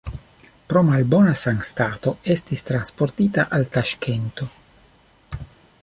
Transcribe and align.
Pro 0.71 0.81
malbona 0.87 1.33
sanstato 1.41 2.13
estis 2.37 2.65
transportita 2.71 3.47
al 3.59 3.71
Taŝkento. 3.77 4.49